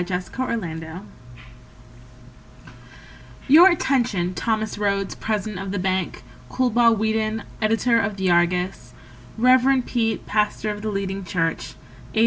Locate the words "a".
12.15-12.19